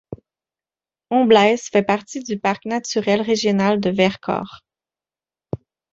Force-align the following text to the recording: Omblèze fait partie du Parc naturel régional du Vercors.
Omblèze 1.11 1.65
fait 1.69 1.83
partie 1.83 2.23
du 2.23 2.39
Parc 2.39 2.65
naturel 2.65 3.21
régional 3.21 3.79
du 3.79 3.91
Vercors. 3.91 4.61